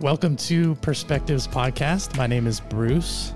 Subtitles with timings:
[0.00, 2.18] Welcome to Perspectives Podcast.
[2.18, 3.32] My name is Bruce.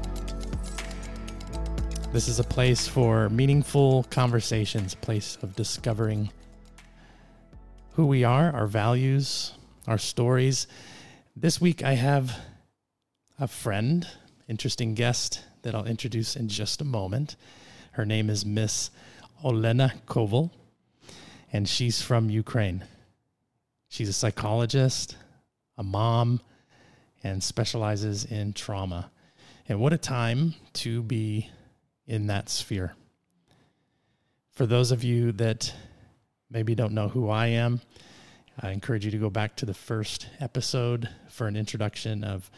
[2.13, 6.31] This is a place for meaningful conversations, a place of discovering
[7.95, 9.55] who we are, our values,
[9.89, 10.67] our stories.
[11.35, 12.39] This week I have
[13.39, 14.07] a friend,
[14.47, 17.37] interesting guest that I'll introduce in just a moment.
[17.93, 18.91] Her name is Miss
[19.43, 20.51] Olena Koval,
[21.55, 22.85] and she's from Ukraine.
[23.89, 25.17] She's a psychologist,
[25.79, 26.43] a mom,
[27.23, 29.11] and specializes in trauma.
[29.69, 31.49] And what a time to be
[32.07, 32.95] in that sphere.
[34.53, 35.73] For those of you that
[36.51, 37.81] maybe don't know who I am,
[38.61, 42.51] I encourage you to go back to the first episode for an introduction of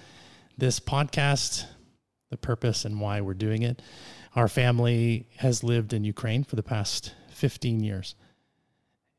[0.57, 1.67] this podcast,
[2.31, 3.83] the purpose and why we're doing it.
[4.35, 8.15] Our family has lived in Ukraine for the past 15 years.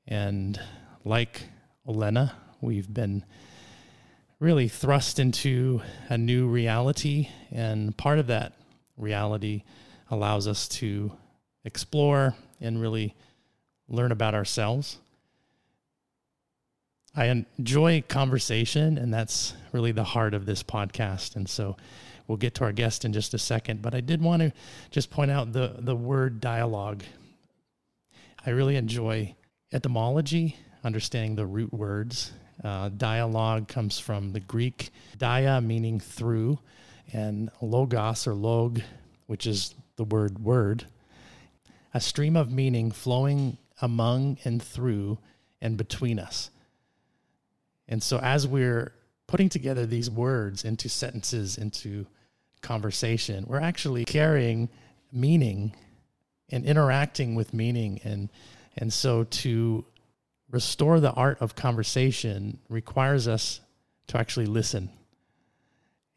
[0.08, 0.60] And
[1.06, 1.44] like
[1.88, 3.23] Olena, we've been
[4.44, 7.30] really thrust into a new reality.
[7.49, 8.52] And part of that
[8.97, 9.63] reality
[10.11, 11.13] allows us to
[11.63, 13.16] explore and really
[13.88, 14.97] learn about ourselves.
[17.16, 17.27] I
[17.58, 21.38] enjoy conversation, and that's really the heart of this podcast.
[21.38, 21.77] And so
[22.27, 23.81] we'll get to our guest in just a second.
[23.81, 24.52] But I did want to
[24.91, 27.03] just point out the, the word dialogue.
[28.45, 29.36] I really enjoy
[29.71, 32.33] etymology, understanding the root words
[32.64, 36.60] uh, dialogue comes from the Greek dia, meaning through,
[37.12, 38.82] and logos or log,
[39.28, 40.86] which is the word word.
[41.94, 45.20] A stream of meaning flowing among and through
[45.62, 46.50] and between us.
[47.88, 48.94] And so, as we're
[49.28, 52.06] putting together these words into sentences, into
[52.62, 54.70] conversation, we're actually carrying
[55.12, 55.76] meaning
[56.50, 58.00] and interacting with meaning.
[58.04, 58.30] And,
[58.78, 59.86] and so, to
[60.54, 63.60] restore the art of conversation requires us
[64.05, 64.88] to actually listen.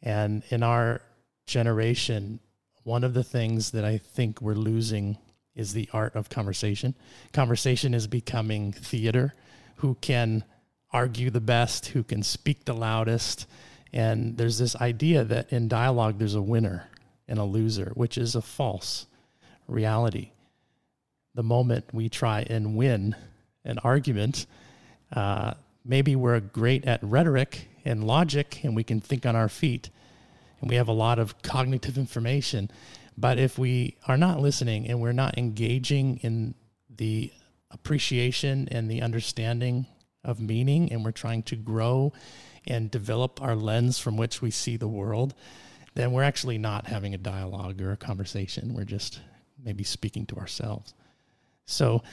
[0.03, 1.01] And in our
[1.47, 2.39] generation,
[2.83, 5.17] one of the things that I think we're losing
[5.55, 6.93] is the art of conversation.
[7.33, 9.33] Conversation is becoming theater.
[9.77, 10.43] Who can
[10.91, 13.47] argue the best, who can speak the loudest.
[13.91, 16.87] And there's this idea that in dialogue, there's a winner
[17.27, 19.07] and a loser, which is a false
[19.67, 20.29] reality.
[21.33, 23.15] The moment we try and win
[23.67, 24.45] an argument.
[25.13, 25.53] Uh,
[25.85, 29.89] maybe we're great at rhetoric and logic and we can think on our feet
[30.59, 32.71] and we have a lot of cognitive information.
[33.17, 36.55] But if we are not listening and we're not engaging in
[36.95, 37.31] the
[37.71, 39.87] appreciation and the understanding
[40.23, 42.11] of meaning, and we're trying to grow
[42.65, 45.33] and develop our lens from which we see the world,
[45.95, 48.73] then we're actually not having a dialogue or a conversation.
[48.73, 49.21] We're just
[49.63, 50.93] maybe speaking to ourselves.
[51.65, 52.03] So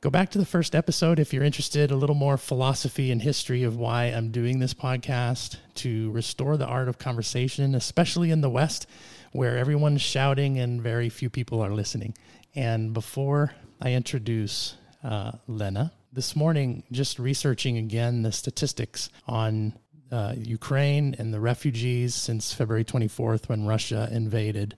[0.00, 3.64] Go back to the first episode if you're interested, a little more philosophy and history
[3.64, 8.48] of why I'm doing this podcast to restore the art of conversation, especially in the
[8.48, 8.86] West,
[9.32, 12.14] where everyone's shouting and very few people are listening.
[12.54, 19.76] And before I introduce uh, Lena, this morning, just researching again the statistics on
[20.12, 24.76] uh, Ukraine and the refugees since February 24th when Russia invaded.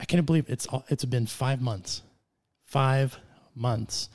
[0.00, 2.00] I can't believe it's it's been five months,
[2.64, 3.18] five
[3.56, 4.08] months.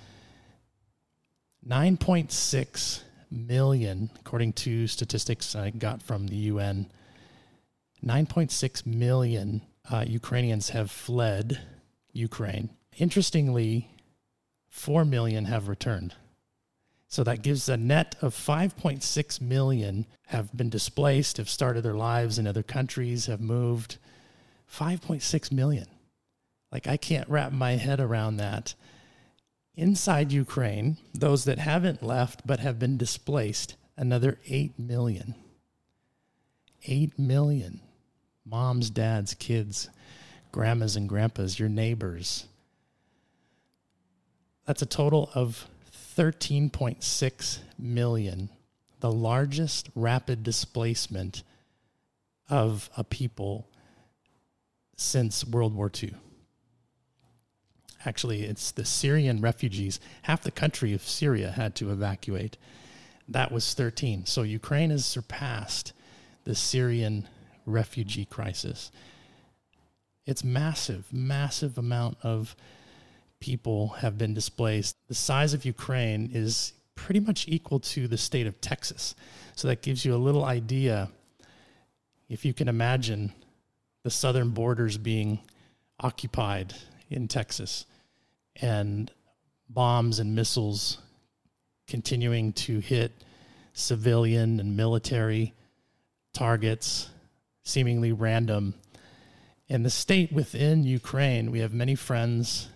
[1.68, 6.88] 9.6 million, according to statistics I got from the UN,
[8.04, 11.60] 9.6 million uh, Ukrainians have fled
[12.14, 12.70] Ukraine.
[12.98, 13.90] Interestingly,
[14.70, 16.16] 4 million have returned.
[17.08, 22.40] So that gives a net of 5.6 million have been displaced, have started their lives
[22.40, 23.98] in other countries, have moved.
[24.74, 25.88] 5.6 million.
[26.72, 28.76] Like, I can't wrap my head around that
[29.76, 35.36] inside Ukraine, those that haven't left but have been displaced, another 8 million.
[36.86, 37.82] 8 million.
[38.46, 39.90] Moms, dads, kids,
[40.52, 42.46] grandmas and grandpas, your neighbors.
[44.66, 45.68] That's a total of
[46.18, 48.50] 13.6 million,
[49.00, 51.44] the largest rapid displacement
[52.50, 53.70] of a people
[54.98, 56.14] since World War II
[58.06, 60.00] actually, it's the Syrian refugees.
[60.24, 62.58] Half the country of Syria had to evacuate.
[63.28, 64.26] That was 13.
[64.26, 65.94] So Ukraine has surpassed
[66.44, 67.28] the Syrian
[67.66, 68.92] refugee crisis.
[70.26, 72.56] It's massive, massive amount of
[73.40, 74.96] people have been displaced.
[75.08, 79.16] The size of Ukraine is pretty much equal to the state of Texas.
[79.56, 81.10] So that gives you a little idea
[82.30, 83.34] if you can imagine
[84.04, 85.40] the southern borders being
[86.00, 86.74] occupied
[87.10, 87.86] in Texas
[88.62, 89.12] and
[89.68, 91.00] bombs and missiles
[91.88, 93.12] continuing to hit
[93.74, 95.54] civilian and military
[96.34, 97.10] targets,
[97.64, 98.74] seemingly random.
[99.68, 102.70] In the state within Ukraine, we have many friends,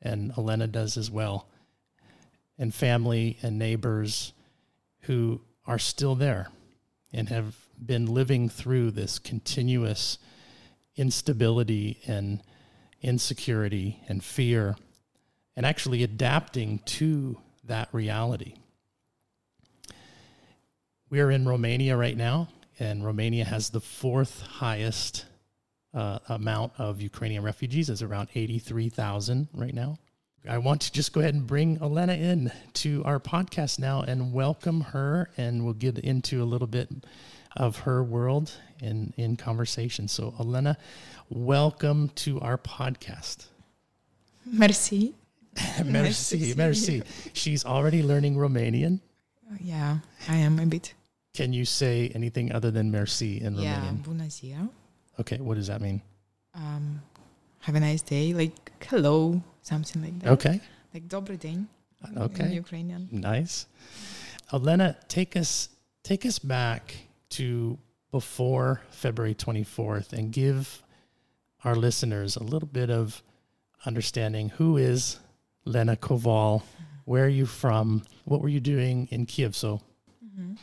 [0.00, 1.48] and Elena does as well,
[2.58, 4.32] and family and neighbors
[5.02, 6.48] who are still there
[7.12, 10.18] and have been living through this continuous
[10.96, 12.42] instability and
[13.02, 14.76] insecurity and fear
[15.56, 18.54] and actually adapting to that reality.
[21.08, 22.48] We are in Romania right now,
[22.78, 25.24] and Romania has the fourth highest
[25.94, 29.98] uh, amount of Ukrainian refugees, is around 83,000 right now.
[30.48, 34.32] I want to just go ahead and bring Elena in to our podcast now and
[34.32, 36.88] welcome her, and we'll get into a little bit
[37.56, 40.06] of her world in, in conversation.
[40.06, 40.76] So, Elena,
[41.30, 43.46] welcome to our podcast.
[44.44, 45.14] Merci.
[45.84, 47.02] merci, merci.
[47.32, 49.00] She's already learning Romanian.
[49.50, 49.98] Uh, yeah,
[50.28, 50.94] I am a bit.
[51.34, 54.02] Can you say anything other than merci in yeah, Romanian?
[54.02, 54.68] bună ziua.
[55.18, 56.00] Okay, what does that mean?
[56.54, 57.02] Um,
[57.60, 60.32] have a nice day, like hello, something like that.
[60.32, 60.60] Okay.
[60.94, 61.66] Like dzień
[62.04, 62.54] in Okay.
[62.54, 63.08] Ukrainian.
[63.10, 63.66] Nice.
[64.52, 65.68] Elena, take us
[66.02, 66.94] take us back
[67.30, 67.78] to
[68.10, 70.82] before February 24th and give
[71.64, 73.22] our listeners a little bit of
[73.84, 75.18] understanding who is
[75.66, 76.62] Lena Koval,
[77.04, 79.54] where are you from, what were you doing in Kiev?
[79.54, 79.80] So,
[80.24, 80.56] Mhm.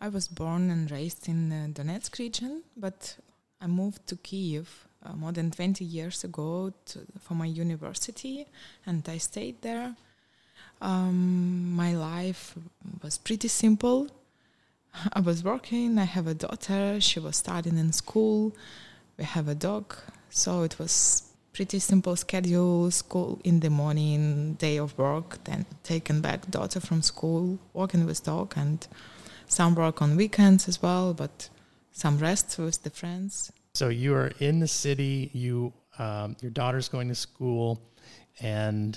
[0.00, 3.16] I was born and raised in the Donetsk region, but
[3.60, 8.46] I moved to Kiev uh, more than 20 years ago to, for my university,
[8.86, 9.96] and I stayed there.
[10.80, 12.54] Um, my life
[13.02, 14.08] was pretty simple.
[15.12, 18.52] I was working, I have a daughter, she was studying in school,
[19.16, 19.96] we have a dog,
[20.30, 21.22] so it was
[21.54, 27.00] pretty simple schedule school in the morning day of work then taken back daughter from
[27.00, 28.86] school walking with dog and
[29.46, 31.48] some work on weekends as well but
[31.92, 36.88] some rest with the friends so you are in the city, you um, your daughter's
[36.88, 37.80] going to school
[38.40, 38.96] and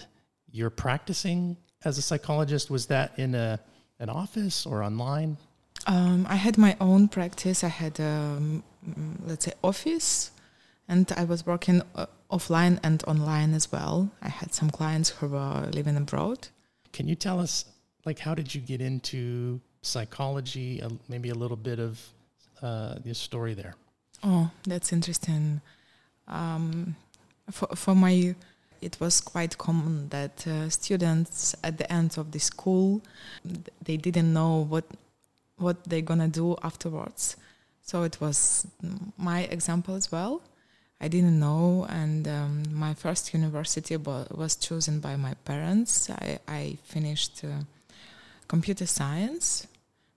[0.52, 2.70] you're practicing as a psychologist.
[2.70, 3.60] Was that in a
[4.00, 5.38] an office or online?
[5.86, 10.32] um, i had my own practice i had um, mm, let's say office
[10.88, 15.28] and i was working uh, offline and online as well i had some clients who
[15.28, 16.50] were living abroad
[16.98, 17.66] Can you tell us,
[18.06, 20.82] like, how did you get into psychology?
[20.82, 22.00] Uh, maybe a little bit of
[22.62, 23.76] uh, your story there.
[24.24, 25.62] Oh, that's interesting.
[26.28, 26.96] Um,
[27.52, 28.36] for for my,
[28.82, 33.02] it was quite common that uh, students at the end of the school,
[33.84, 34.86] they didn't know what
[35.58, 37.38] what they're gonna do afterwards.
[37.82, 40.42] So it was mm, my example as well.
[41.00, 46.10] I didn't know, and um, my first university was chosen by my parents.
[46.10, 47.64] I, I finished uh,
[48.48, 49.68] computer science,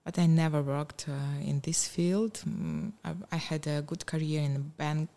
[0.03, 2.41] but I never worked uh, in this field.
[2.47, 5.09] Mm, I, I had a good career in the bank,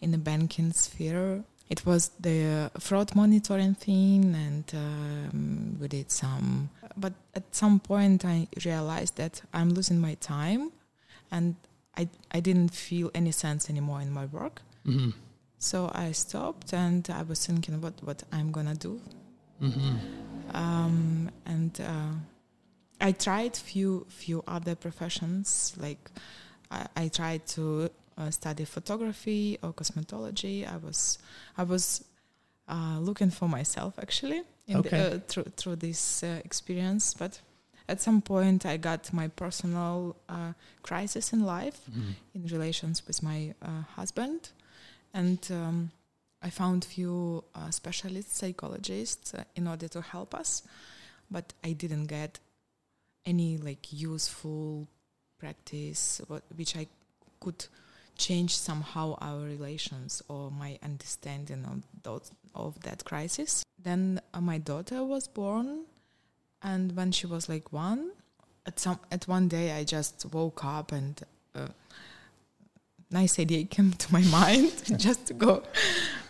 [0.00, 1.44] in the banking sphere.
[1.70, 6.70] It was the fraud monitoring thing, and um, we did some.
[6.96, 10.72] But at some point, I realized that I'm losing my time,
[11.30, 11.54] and
[11.96, 14.62] I I didn't feel any sense anymore in my work.
[14.88, 15.10] Mm-hmm.
[15.58, 19.00] So I stopped, and I was thinking about what I'm gonna do
[19.62, 19.96] Mm-hmm.
[20.56, 22.12] um, and uh,
[23.00, 26.10] I tried few few other professions like
[26.70, 30.66] I, I tried to uh, study photography or cosmetology.
[30.66, 31.18] I was
[31.56, 32.04] I was
[32.68, 34.90] uh, looking for myself actually in Okay.
[34.90, 37.40] the, uh, through through this uh, experience, but
[37.88, 40.52] at some point I got my personal uh,
[40.82, 42.10] crisis in life Mm-hmm.
[42.34, 44.50] in relations with my uh, husband,
[45.18, 45.90] and um,
[46.40, 50.62] I found few uh, specialist psychologists uh, in order to help us,
[51.28, 52.38] but I didn't get
[53.26, 54.86] any like useful
[55.40, 56.86] practice what, which I
[57.40, 57.66] could
[58.16, 63.64] change somehow our relations or my understanding of those, of that crisis.
[63.82, 65.84] Then uh, my daughter was born,
[66.62, 68.12] and when she was like one,
[68.66, 71.20] at some at one day I just woke up and.
[71.56, 71.68] Uh,
[73.10, 75.62] nice idea came to my mind just to go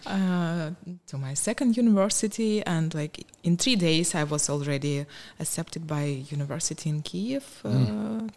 [0.07, 0.71] uh,
[1.07, 5.05] to my second university and like in three days i was already
[5.41, 8.31] accepted by university in kiev uh, Mm.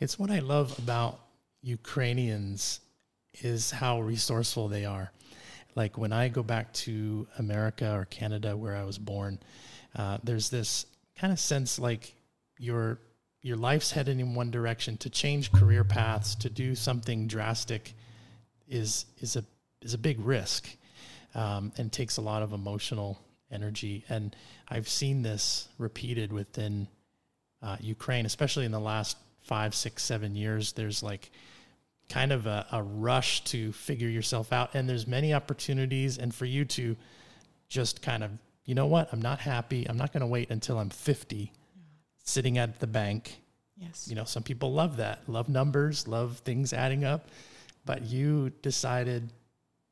[0.00, 1.18] It's what I love about
[1.62, 2.80] Ukrainians
[3.40, 5.10] is how resourceful they are.
[5.74, 9.38] Like when I go back to America or Canada, where I was born,
[9.96, 10.86] uh, there's this
[11.18, 12.14] kind of sense like
[12.58, 13.00] your
[13.48, 14.96] your life's headed in one direction.
[14.98, 17.94] To change career paths, to do something drastic,
[18.68, 19.44] is is a
[19.80, 20.68] is a big risk,
[21.34, 23.18] um, and takes a lot of emotional
[23.50, 24.04] energy.
[24.08, 24.36] And
[24.68, 26.88] I've seen this repeated within
[27.62, 31.30] uh, Ukraine, especially in the last five, six, seven years, there's like
[32.08, 34.74] kind of a, a rush to figure yourself out.
[34.74, 36.18] And there's many opportunities.
[36.18, 36.96] And for you to
[37.68, 38.30] just kind of,
[38.64, 39.88] you know what, I'm not happy.
[39.88, 41.52] I'm not going to wait until I'm 50
[42.28, 43.40] sitting at the bank.
[43.76, 44.06] Yes.
[44.08, 47.28] You know, some people love that, love numbers, love things adding up.
[47.84, 49.32] But you decided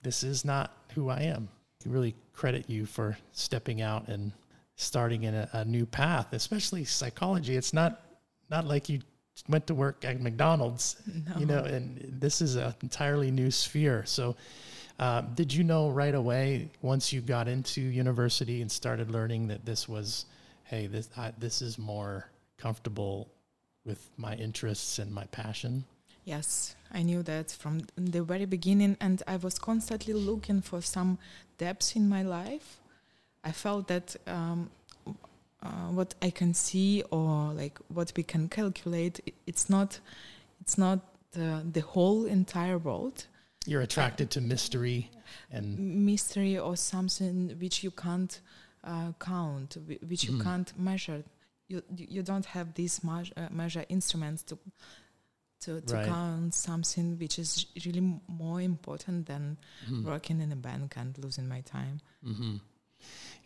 [0.02, 1.48] this is not who I am.
[1.84, 4.32] I really credit you for stepping out and
[4.74, 7.56] starting in a, a new path, especially psychology.
[7.56, 8.02] It's not
[8.50, 9.00] not like you
[9.48, 10.96] went to work at McDonald's,
[11.28, 11.38] No.
[11.40, 14.04] you know, and this is an entirely new sphere.
[14.06, 14.36] So,
[14.98, 19.64] uh, did you know right away once you got into university and started learning that
[19.64, 20.26] this was,
[20.66, 23.28] hey, this I, this is more comfortable
[23.84, 25.84] with my interests and my passion?
[26.24, 31.18] Yes, I knew that from the very beginning, and I was constantly looking for some
[31.58, 32.78] depths in my life.
[33.44, 34.70] I felt that um,
[35.62, 40.00] uh, what I can see or like what we can calculate, i- it's not,
[40.60, 40.98] it's not
[41.32, 43.26] the, the whole entire world.
[43.66, 45.10] You're attracted to mystery
[45.52, 48.40] and mystery or something which you can't
[48.86, 49.76] uh, count,
[50.08, 50.42] which you Mhm.
[50.44, 51.22] can't measure.
[51.68, 54.58] You you you don't have these measure, uh, measure instruments to
[55.60, 56.06] to, to Right.
[56.08, 59.56] count something which is really more important than
[59.88, 60.04] Mhm.
[60.04, 61.98] working in a bank and losing my time.
[62.24, 62.56] Mm-hmm.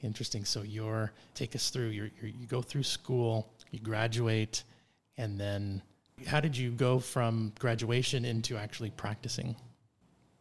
[0.02, 0.44] Interesting.
[0.44, 1.88] So you're take us through.
[1.90, 4.64] You're, you go through school, you graduate,
[5.16, 5.82] and then
[6.26, 9.56] how did you go from graduation into actually practicing?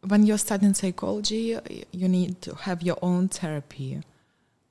[0.02, 1.56] When you're studying psychology,
[1.92, 4.00] you need to have your own therapy,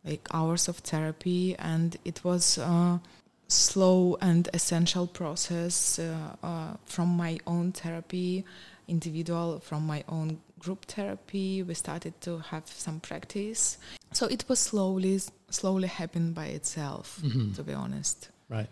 [0.09, 2.99] like hours of therapy, and it was a
[3.47, 8.43] slow and essential process uh, uh, from my own therapy,
[8.87, 11.63] individual, from my own group therapy.
[11.63, 13.77] We started to have some practice,
[14.11, 17.19] so it was slowly, slowly happened by itself.
[17.23, 17.55] Mhm.
[17.55, 18.69] To be honest, Right.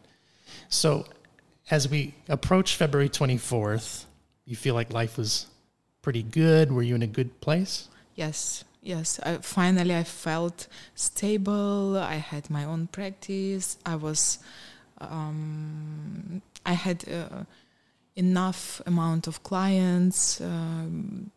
[0.69, 1.05] So
[1.69, 4.05] as we approach February 24th,
[4.45, 5.45] you feel like life was
[6.01, 6.71] pretty good.
[6.71, 7.89] Were you in a good place?
[8.15, 9.19] Yes, yes.
[9.23, 11.97] I, finally, I felt stable.
[11.97, 13.77] I had my own practice.
[13.85, 14.39] I was,
[14.99, 17.43] um, I had uh,
[18.15, 20.41] enough amount of clients.
[20.41, 21.31] Um,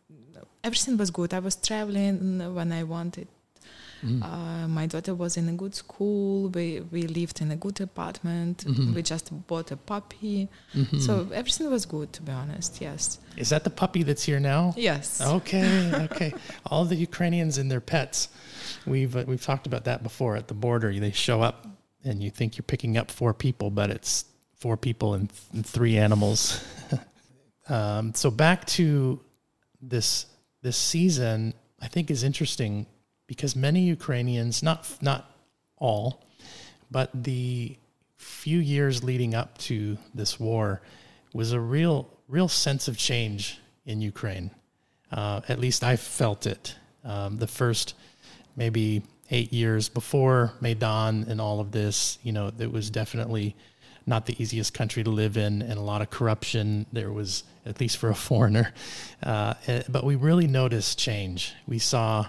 [0.64, 1.35] everything was good.
[1.35, 3.28] I was traveling when I wanted.
[4.02, 4.23] Mhm.
[4.23, 6.49] Uh, my daughter was in a good school.
[6.49, 8.64] We we lived in a good apartment.
[8.66, 8.95] Mhm.
[8.95, 10.49] We just bought a puppy.
[10.75, 11.00] Mhm.
[11.07, 12.80] So everything was good, to be honest.
[12.80, 13.19] Yes.
[13.37, 14.75] is that the puppy that's here now?
[14.76, 15.21] Yes.
[15.21, 15.71] Okay,
[16.07, 16.33] okay.
[16.71, 18.28] All the Ukrainians and their pets.
[18.87, 20.92] We've uh, we've talked about that before at the border.
[20.92, 21.66] They show up
[22.04, 24.25] and you think you're picking up four people, but it's
[24.57, 26.61] four people and, and three animals.
[27.69, 29.21] um, so back to
[29.80, 30.26] this
[30.62, 32.87] this season, I think is interesting
[33.30, 35.30] because many Ukrainians, not not
[35.76, 36.26] all,
[36.90, 37.76] but the
[38.16, 40.82] few years leading up to this war
[41.32, 44.50] was a real real sense of change in Ukraine.
[45.12, 46.75] Uh, at least I felt it.
[47.04, 47.94] Um, the first
[48.56, 53.54] maybe eight years before Maidan and all of this, you know, it was definitely
[54.06, 56.84] not the easiest country to live in and a lot of corruption.
[56.92, 58.75] There was, at least for a foreigner.
[59.22, 61.54] Uh, eh, but we really noticed change.
[61.68, 62.26] We saw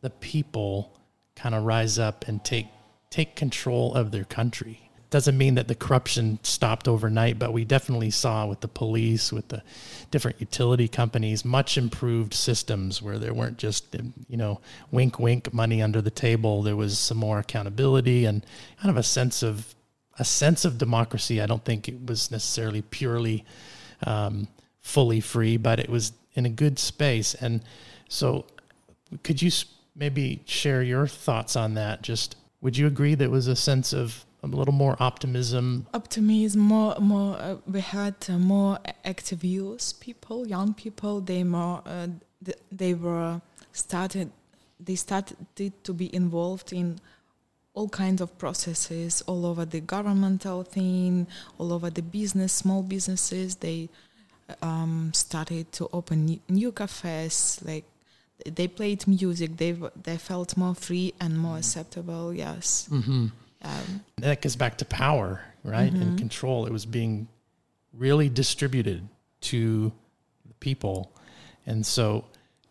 [0.00, 0.96] the people
[1.34, 2.66] kind of rise up and take
[3.10, 4.90] take control of their country.
[5.10, 9.48] Doesn't mean that the corruption stopped overnight, but we definitely saw with the police, with
[9.48, 9.64] the
[10.12, 13.96] different utility companies, much improved systems where there weren't just
[14.28, 14.60] you know
[14.92, 16.62] wink wink money under the table.
[16.62, 18.46] There was some more accountability and
[18.80, 19.74] kind of a sense of
[20.18, 21.40] a sense of democracy.
[21.40, 23.44] I don't think it was necessarily purely
[24.06, 24.48] um,
[24.80, 27.34] fully free, but it was in a good space.
[27.34, 27.62] And
[28.08, 28.46] so,
[29.22, 29.50] could you
[29.94, 32.02] maybe share your thoughts on that?
[32.02, 35.86] Just would you agree there was a sense of a little more optimism?
[35.94, 41.82] optimism more more uh, we had uh, more active youth people young people they more
[41.86, 42.06] uh,
[42.44, 43.40] th- they were
[43.72, 44.30] started
[44.78, 45.36] they started
[45.84, 46.98] to be involved in
[47.74, 51.26] all kinds of processes all over the governmental thing
[51.58, 53.88] all over the business small businesses they
[54.62, 57.84] um, started to open new cafes like
[58.44, 63.26] they played music they they felt more free and more acceptable yes Mm-hmm.
[63.62, 65.92] um, that goes back to power, right?
[65.92, 66.18] And Mhm.
[66.18, 66.66] control.
[66.66, 67.28] It was being
[67.92, 69.08] really distributed
[69.52, 69.92] to
[70.46, 71.10] the people.
[71.66, 72.24] And so,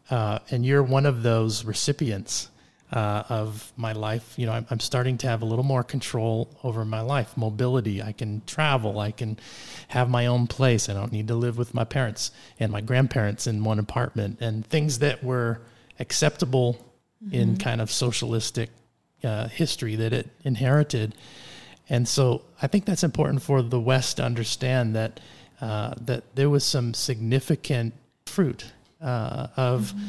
[0.09, 2.49] uh, and you're one of those recipients
[2.91, 4.33] uh, of my life.
[4.37, 8.01] You know, I'm, I'm starting to have a little more control over my life, mobility.
[8.01, 8.99] I can travel.
[8.99, 9.37] I can
[9.89, 10.89] have my own place.
[10.89, 14.65] I don't need to live with my parents and my grandparents in one apartment and
[14.65, 15.61] things that were
[15.99, 16.85] acceptable
[17.31, 18.69] in kind of socialistic
[19.23, 21.13] uh, history that it inherited.
[21.89, 25.19] And so I think that's important for the West to understand that
[25.59, 27.93] uh, that there was some significant
[28.25, 30.07] fruit uh, of mm-hmm.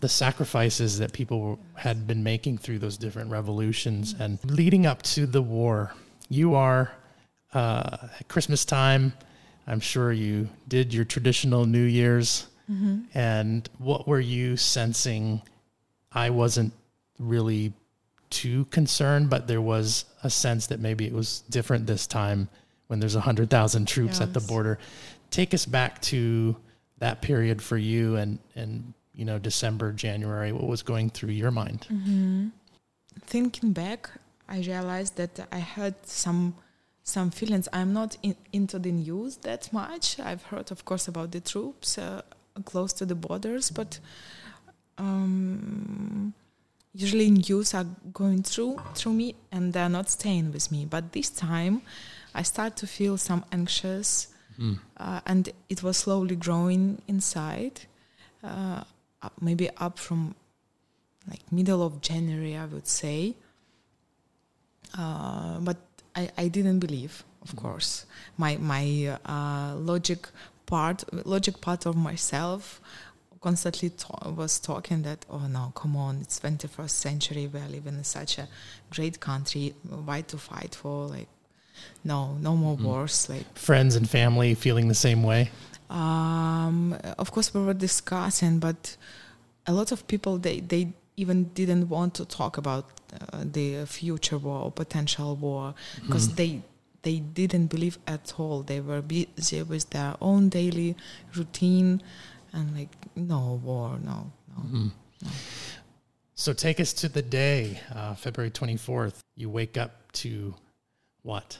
[0.00, 5.26] The sacrifices that people had been making through those different revolutions and leading up to
[5.26, 5.92] the war.
[6.28, 6.92] You are
[7.54, 9.14] uh, at Christmas time.
[9.66, 12.46] I'm sure you did your traditional New Year's.
[12.70, 13.18] Mm-hmm.
[13.18, 15.40] And what were you sensing?
[16.12, 16.72] I wasn't
[17.18, 17.72] really
[18.28, 22.48] too concerned, but there was a sense that maybe it was different this time
[22.88, 24.20] when there's 100,000 troops yes.
[24.20, 24.78] at the border.
[25.30, 26.56] Take us back to
[26.98, 30.52] that period for you and, and you know, December, January.
[30.52, 31.86] What was going through your mind?
[31.90, 32.48] Mm-hmm.
[33.22, 34.10] Thinking back,
[34.48, 36.54] I realized that I had some
[37.02, 37.68] some feelings.
[37.72, 40.20] I'm not in, into the news that much.
[40.20, 42.22] I've heard, of course, about the troops uh,
[42.64, 44.00] close to the borders, but
[44.98, 46.34] um,
[46.92, 50.84] usually news are going through through me and they're not staying with me.
[50.84, 51.82] But this time,
[52.34, 54.78] I start to feel some anxious, mm.
[54.98, 57.80] uh, and it was slowly growing inside.
[58.44, 58.82] Uh,
[59.40, 60.34] maybe up from
[61.28, 63.34] like middle of January, I would say.
[64.96, 65.76] Uh, but
[66.14, 67.58] I, I didn't believe, of mm.
[67.58, 68.06] course.
[68.38, 70.28] My my uh, logic
[70.66, 72.80] part, logic part of myself
[73.40, 77.94] constantly ta- was talking that oh no come on it's 21st century we are living
[77.94, 78.48] in such a
[78.90, 81.28] great country why to fight for like
[82.04, 82.84] no no more mm.
[82.84, 85.50] wars like friends and family feeling the same way
[85.90, 88.96] um, of course we were discussing but
[89.66, 92.84] a lot of people they they even didn't want to talk about
[93.32, 96.36] uh, the future war or potential war because mm.
[96.36, 96.62] they
[97.02, 100.96] they didn't believe at all they were busy with their own daily
[101.36, 102.02] routine
[102.56, 104.62] and like no war, no, no.
[104.62, 104.88] Mm-hmm.
[105.22, 105.30] no.
[106.34, 109.20] So take us to the day, uh, February twenty fourth.
[109.36, 110.54] You wake up to
[111.22, 111.58] what?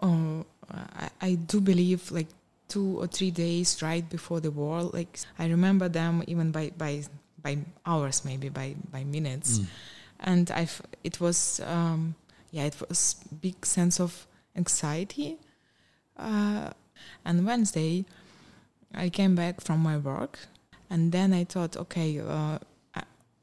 [0.00, 2.28] Oh, I, I do believe like
[2.68, 4.82] two or three days right before the war.
[4.82, 7.04] Like I remember them even by by
[7.42, 9.66] by hours, maybe by by minutes, mm.
[10.20, 10.68] and I
[11.02, 12.14] it was um,
[12.50, 15.38] yeah, it was big sense of anxiety.
[16.16, 16.70] Uh,
[17.24, 18.04] and Wednesday,
[18.94, 20.38] I came back from my work,
[20.90, 22.58] and then I thought, okay, uh,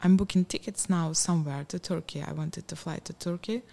[0.01, 2.21] I'm booking tickets now somewhere to Turkey.
[2.21, 3.63] I wanted to fly to Turkey,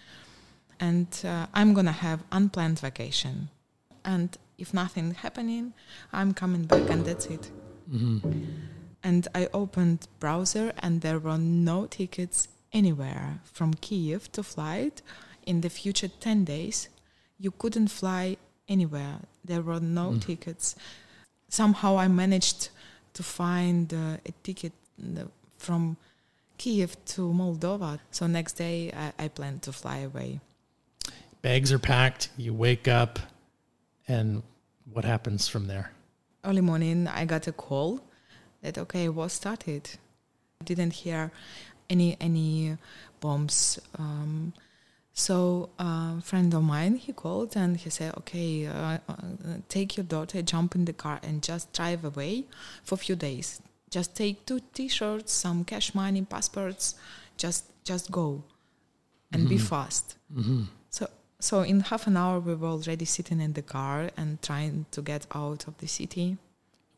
[0.79, 3.49] and uh, I'm gonna have unplanned vacation.
[4.05, 5.73] And if nothing happening,
[6.11, 7.49] I'm coming back, and that's it.
[7.91, 8.41] Mm-hmm.
[9.03, 15.01] And I opened browser, and there were no tickets anywhere from Kiev to flight
[15.45, 16.89] in the future 10 days.
[17.37, 19.19] You couldn't fly anywhere.
[19.43, 20.21] There were no mm.
[20.21, 20.75] tickets
[21.53, 22.69] somehow I managed
[23.13, 24.73] to find uh, a ticket
[25.57, 25.97] from
[26.57, 27.99] Kiev to Moldova.
[28.11, 30.39] So next day I, I plan to fly away.
[31.43, 32.29] Bags are packed.
[32.37, 33.19] You wake up,
[34.07, 34.43] and
[34.93, 35.91] what happens from there?
[36.45, 37.99] Early morning, I got a call
[38.61, 39.89] that okay, war started.
[40.63, 41.33] Didn't hear
[41.89, 42.77] any any
[43.19, 43.77] bombs.
[43.99, 44.53] Um,
[45.11, 49.15] so a friend of mine, he called and he said, "Okay, uh, uh,
[49.67, 52.45] take your daughter, jump in the car, and just drive away
[52.85, 53.61] for a few days.
[53.89, 56.95] Just take two T-shirts, some cash money, passports.
[57.35, 58.43] Just just go,
[59.33, 59.49] and mm-hmm.
[59.49, 60.63] be fast." Mm-hmm.
[61.43, 65.01] So in half an hour, we were already sitting in the car and trying to
[65.01, 66.37] get out of the city.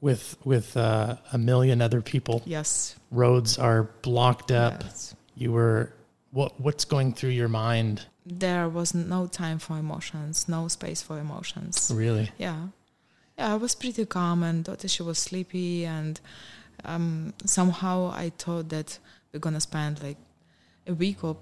[0.01, 2.43] With with uh, a million other people.
[2.45, 2.95] Yes.
[3.09, 4.83] Roads are blocked up.
[4.83, 5.15] Yes.
[5.35, 5.93] You were
[6.29, 8.05] what what's going through your mind?
[8.23, 11.91] There was no time for emotions, no space for emotions.
[11.91, 12.29] Really?
[12.37, 12.67] Yeah,
[13.37, 13.53] yeah.
[13.53, 16.19] I was pretty calm, and thought she was sleepy, and
[16.83, 18.99] um, somehow I thought that
[19.33, 20.17] we're gonna spend like
[20.85, 21.37] a week or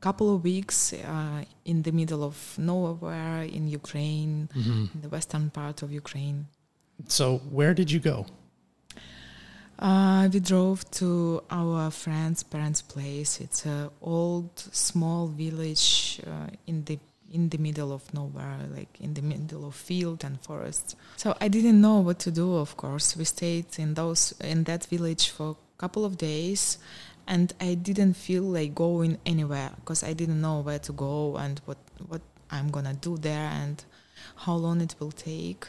[0.00, 4.86] couple of weeks uh, in the middle of nowhere in Ukraine, mm-hmm.
[4.94, 6.46] in the western part of Ukraine.
[7.06, 8.26] So, where did you go?
[9.78, 13.40] Uh, we drove to our friend's parents' place.
[13.40, 16.98] It's an old, small village uh, in the
[17.30, 20.96] in the middle of nowhere, like in the middle of field and forest.
[21.16, 22.56] So I didn't know what to do.
[22.56, 26.78] Of course, we stayed in those in that village for a couple of days,
[27.28, 31.60] and I didn't feel like going anywhere because I didn't know where to go and
[31.66, 31.76] what
[32.08, 33.84] what I'm gonna do there and
[34.34, 35.68] how long it will take.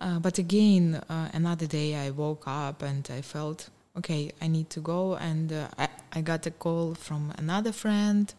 [0.00, 4.68] Uh, but again, uh, another day I woke up and I felt, okay, I need
[4.70, 5.14] to go.
[5.14, 8.34] And uh, I, I got a call from another friend,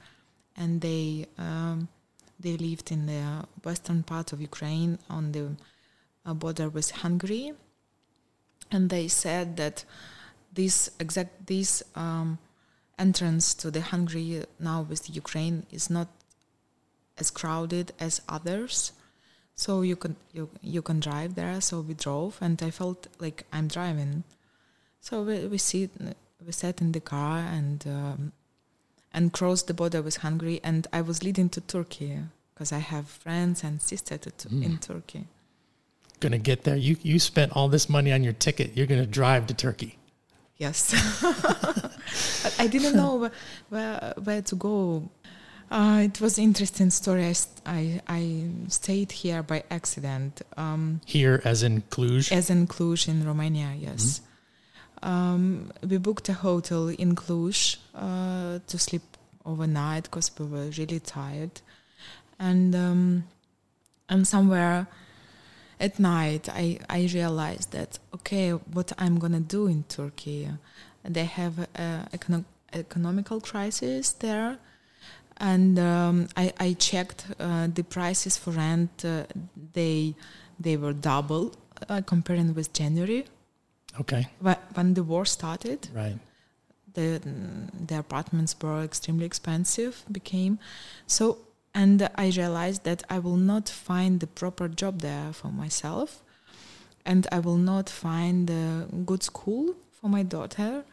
[0.57, 1.87] and they um,
[2.37, 5.55] they lived in the western part of Ukraine on the
[6.25, 7.53] uh, border with Hungary,
[8.69, 9.85] and they said that
[10.53, 12.37] this exact this um,
[12.99, 16.07] entrance to the Hungary now with the Ukraine is not
[17.17, 18.91] as crowded as others.
[19.55, 21.61] So you can you you can drive there.
[21.61, 24.23] So we drove, and I felt like I'm driving.
[24.99, 25.91] So we we sit
[26.45, 28.31] we sat in the car and um,
[29.13, 32.19] and crossed the border with Hungary, and I was leading to Turkey
[32.53, 34.63] because I have friends and sisters mm.
[34.63, 35.27] in Turkey.
[36.19, 36.75] Gonna get there.
[36.75, 38.75] You you spent all this money on your ticket.
[38.75, 39.97] You're gonna drive to Turkey.
[40.63, 40.93] Yes,
[42.57, 43.31] I didn't know where,
[43.67, 45.09] where, where to go.
[45.69, 47.25] Uh, it was an interesting story.
[47.25, 50.41] I, I, I stayed here by accident.
[50.55, 52.31] Um, here, as in Cluj?
[52.31, 54.21] As in Cluj in Romania, yes.
[55.01, 55.09] Mm-hmm.
[55.09, 59.03] Um, we booked a hotel in Cluj uh, to sleep
[59.45, 61.59] overnight because we were really tired.
[62.39, 63.23] And, um,
[64.07, 64.87] and somewhere
[65.79, 70.49] at night, I, I realized that, okay, what I'm going to do in Turkey.
[71.03, 74.59] They have an econo- economical crisis there
[75.37, 79.03] and um, I, I, checked uh, the prices for rent.
[79.03, 79.23] Uh,
[79.73, 80.15] they
[80.59, 81.53] they were double
[81.89, 83.25] uh, comparing with January.
[83.99, 84.27] Okay.
[84.73, 86.17] When the war started, right?
[86.93, 87.21] The
[87.87, 90.03] the apartments were extremely expensive.
[90.11, 90.59] Became
[91.07, 91.39] so,
[91.73, 96.21] and I realized that I will not find the proper job there for myself,
[97.05, 100.83] and I will not find a good school for my daughter,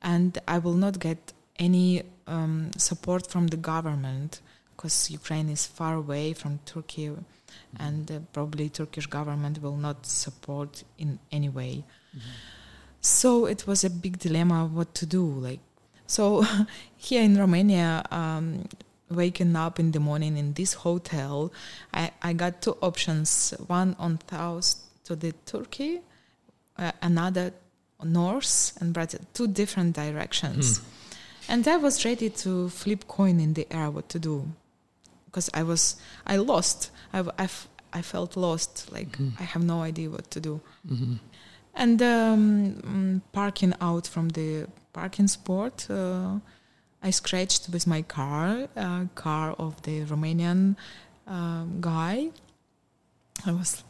[0.00, 4.40] and I will not get any um, support from the government
[4.76, 7.10] because Ukraine is far away from Turkey,
[7.78, 11.84] and uh, probably Turkish government will not support in any way.
[12.16, 12.30] Mm-hmm.
[13.00, 15.24] So it was a big dilemma what to do.
[15.24, 15.60] Like
[16.06, 16.44] so,
[16.96, 18.64] here in Romania, um,
[19.12, 21.52] waking up in the morning in this hotel,
[21.92, 26.00] I, I got two options: one on south to the Turkey,
[26.78, 27.52] uh, another
[28.02, 30.78] north, and brought two different directions.
[30.78, 30.84] Mm
[31.48, 34.48] and I was ready to flip coin in the air what to do
[35.26, 35.96] because I was
[36.26, 37.48] I lost I, I,
[37.92, 39.30] I felt lost like mm-hmm.
[39.38, 41.14] I have no idea what to do mm-hmm.
[41.74, 46.38] and um, mm, parking out from the parking spot uh,
[47.02, 50.76] I scratched with my car uh, car of the Romanian
[51.26, 52.28] um, guy
[53.46, 53.84] I was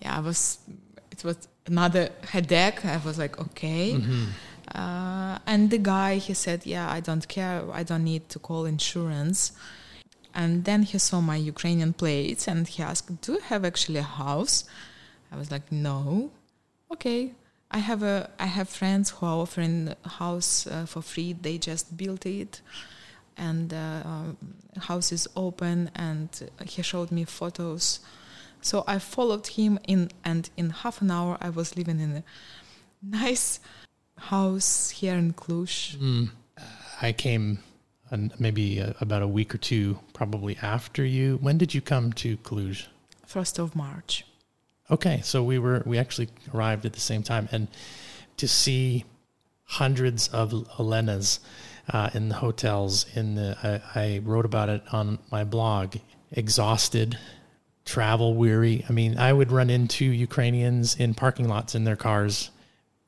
[0.00, 0.58] yeah I was
[1.10, 4.24] it was another headache I was like okay mm-hmm
[4.72, 7.62] uh, and the guy, he said, Yeah, I don't care.
[7.72, 9.52] I don't need to call insurance.
[10.34, 14.02] And then he saw my Ukrainian plates and he asked, Do you have actually a
[14.02, 14.64] house?
[15.30, 16.30] I was like, No.
[16.92, 17.32] Okay.
[17.74, 21.32] I have a I have friends who are offering house uh, for free.
[21.32, 22.60] They just built it,
[23.36, 24.36] and uh, um,
[24.78, 25.90] house is open.
[25.96, 26.28] And
[26.64, 27.98] he showed me photos.
[28.60, 32.24] So I followed him in, and in half an hour I was living in a
[33.02, 33.60] nice
[34.16, 35.96] house here in Cluj?
[35.96, 36.30] Mm.
[37.02, 37.58] I came
[38.38, 41.38] maybe uh, about a week or two probably after you.
[41.40, 42.86] When did you come to Cluj?
[43.26, 44.24] First of March.
[44.94, 47.66] Okay, so we were we actually arrived at the same time, and
[48.36, 49.04] to see
[49.64, 51.40] hundreds of Elenas
[51.92, 53.04] uh, in the hotels.
[53.16, 55.96] In the I, I wrote about it on my blog.
[56.30, 57.18] Exhausted,
[57.84, 58.84] travel weary.
[58.88, 62.50] I mean, I would run into Ukrainians in parking lots in their cars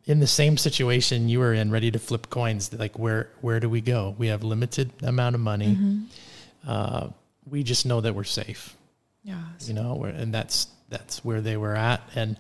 [0.07, 2.73] in the same situation you were in, ready to flip coins.
[2.73, 4.17] Like where where do we go?
[4.19, 5.77] We have limited amount of money.
[5.77, 6.03] Mm-hmm.
[6.67, 7.09] Uh,
[7.49, 8.77] we just know that we're safe.
[9.23, 12.37] Yeah, you know, and that's that's where they were at, and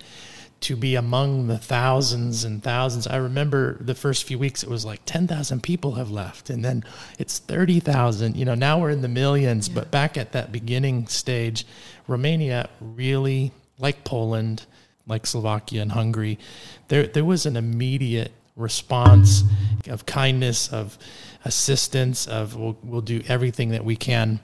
[0.59, 3.07] to be among the thousands and thousands.
[3.07, 6.83] I remember the first few weeks it was like 10,000 people have left and then
[7.19, 8.37] it's 30,000.
[8.37, 9.75] You know, now we're in the millions, yeah.
[9.75, 11.67] but back at that beginning stage,
[12.09, 14.65] Romania really like Poland
[15.07, 16.39] like Slovakia and Hungary,
[16.89, 19.43] there there was an immediate response
[19.89, 20.99] of kindness, of
[21.45, 24.41] assistance, of we'll, we'll do everything that we can.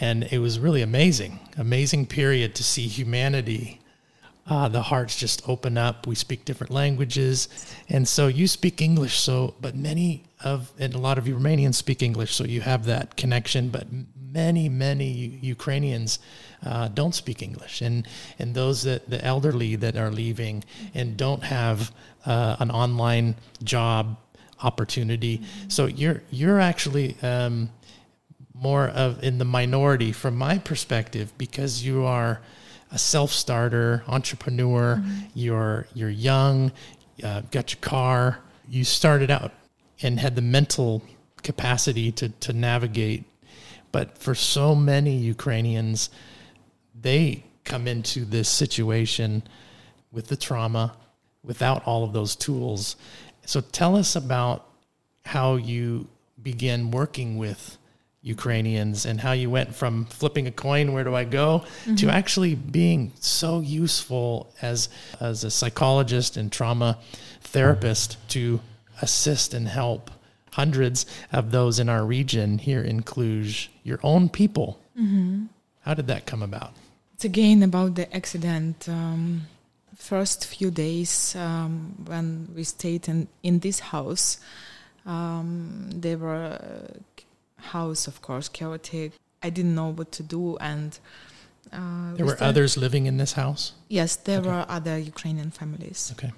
[0.00, 3.80] And it was really amazing, amazing period to see humanity.
[4.46, 6.06] Uh, the hearts just open up.
[6.06, 7.48] We speak different languages,
[7.88, 9.18] and so you speak English.
[9.18, 12.84] So, but many of and a lot of you Romanians speak English, so you have
[12.84, 13.70] that connection.
[13.70, 13.86] But
[14.32, 15.10] many, many
[15.42, 16.20] Ukrainians
[16.64, 18.06] uh, don't speak English, and
[18.38, 20.62] and those that the elderly that are leaving
[20.94, 21.90] and don't have
[22.24, 24.16] uh, an online job
[24.62, 25.42] opportunity.
[25.68, 27.70] So you're you're actually um,
[28.60, 32.40] more of in the minority from my perspective because you are
[32.90, 34.96] a self-starter entrepreneur.
[34.96, 35.20] Mm-hmm.
[35.34, 36.72] You're you're young,
[37.22, 38.38] uh, got your car.
[38.68, 39.52] You started out
[40.02, 41.02] and had the mental
[41.42, 43.24] capacity to to navigate.
[43.92, 46.10] But for so many Ukrainians,
[47.00, 49.42] they come into this situation
[50.12, 50.96] with the trauma
[51.42, 52.96] without all of those tools.
[53.44, 54.66] So tell us about
[55.24, 56.08] how you
[56.42, 57.78] begin working with
[58.26, 61.94] Ukrainians and how you went from flipping a coin, where do I go, mm-hmm.
[61.96, 64.88] to actually being so useful as
[65.20, 66.98] as a psychologist and trauma
[67.40, 68.60] therapist to
[69.00, 70.10] assist and help
[70.52, 74.80] hundreds of those in our region here in Cluj, your own people.
[74.98, 75.46] Mm-hmm.
[75.82, 76.72] How did that come about?
[77.14, 78.88] It's again about the accident.
[78.88, 79.46] Um,
[79.94, 84.38] first few days um, when we stayed in, in this house,
[85.06, 86.58] um, there were
[87.66, 89.12] house, of course, chaotic.
[89.42, 90.98] I didn't know what to do, and
[91.72, 93.72] uh, there were others living in this house.
[93.88, 94.48] Yes, there okay.
[94.48, 96.12] were other Ukrainian families.
[96.14, 96.32] Okay,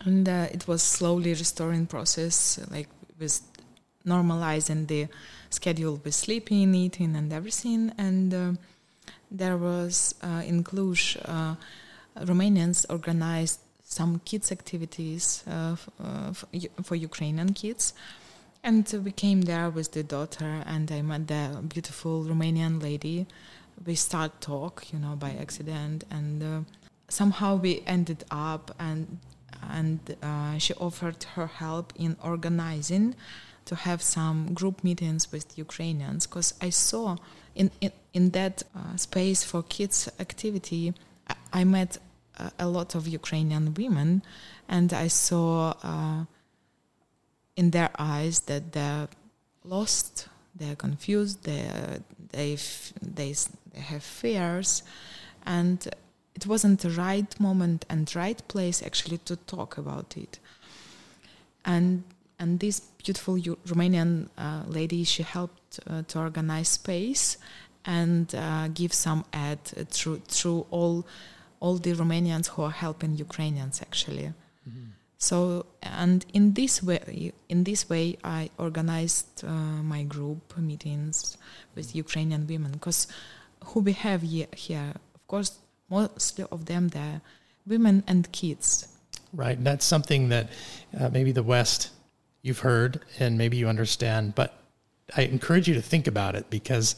[0.00, 3.40] and uh, it was slowly restoring process, like with
[4.06, 5.08] normalizing the
[5.50, 7.92] schedule with sleeping, eating, and everything.
[7.98, 8.52] And uh,
[9.30, 11.54] there was uh, in Cluj, uh,
[12.24, 15.74] Romanians organized some kids activities uh,
[16.82, 17.92] for Ukrainian kids
[18.62, 23.26] and we came there with the daughter, and I met the beautiful Romanian lady.
[23.86, 26.60] We start talk, you know, by accident, and uh,
[27.08, 29.18] somehow we ended up, and
[29.70, 33.14] and uh, she offered her help in organizing
[33.66, 37.16] to have some group meetings with Ukrainians, because I saw
[37.54, 40.92] in in, in that uh, space for kids activity,
[41.28, 41.98] I, I met
[42.36, 44.22] a, a, lot of Ukrainian women,
[44.68, 46.24] and I saw uh,
[47.60, 49.08] in their eyes that they're
[49.64, 51.62] lost, they're confused, they
[52.36, 52.56] they
[53.16, 53.30] they
[53.92, 54.82] have fears,
[55.44, 55.78] and
[56.38, 60.38] it wasn't the right moment and right place actually to talk about it.
[61.74, 62.04] And
[62.38, 63.36] and this beautiful
[63.72, 67.36] Romanian uh, lady, she helped uh, to organize space
[67.84, 69.62] and uh, give some aid
[69.96, 70.96] through through all
[71.60, 74.32] all the Romanians who are helping Ukrainians actually.
[75.20, 81.36] So, and in this way, in this way, I organized uh, my group meetings
[81.74, 83.06] with Ukrainian women because
[83.66, 85.58] who we have here, of course,
[85.90, 87.20] mostly of them they're
[87.66, 88.88] women and kids.
[89.34, 90.48] Right, and that's something that
[90.98, 91.90] uh, maybe the West
[92.40, 94.54] you've heard and maybe you understand, but
[95.14, 96.96] I encourage you to think about it because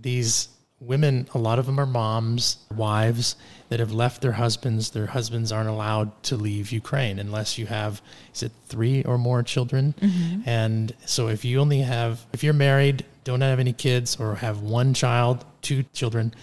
[0.00, 0.48] these
[0.80, 3.36] women, a lot of them are moms, wives
[3.68, 4.90] that have left their husbands.
[4.90, 8.02] Their husbands aren't allowed to leave Ukraine unless you have,
[8.34, 9.94] is it three or more children?
[10.00, 10.48] Mm-hmm.
[10.48, 14.60] And so if you only have, if you're married, don't have any kids, or have
[14.60, 16.34] one child, two children,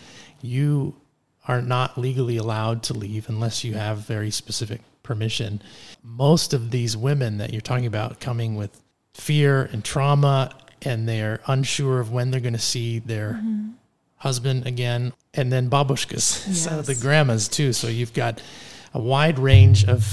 [0.42, 0.96] you
[1.48, 5.62] are not legally allowed to leave unless you have very specific permission.
[6.04, 8.82] Most of these women that you're talking about coming with
[9.14, 13.74] fear and trauma and they're unsure of when they're going to see their mm-hmm
[14.24, 16.64] husband again, and then babushkas, yes.
[16.64, 17.74] so the grandmas too.
[17.74, 18.42] So you've got
[18.94, 20.08] a wide range of